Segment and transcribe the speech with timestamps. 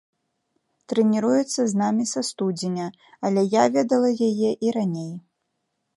[0.93, 2.87] Трэніруецца з намі са студзеня,
[3.29, 5.13] але я ведала яе і раней.